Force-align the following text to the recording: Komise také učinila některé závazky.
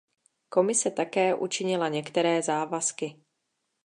Komise 0.49 0.91
také 0.91 1.35
učinila 1.35 1.87
některé 1.87 2.41
závazky. 2.41 3.15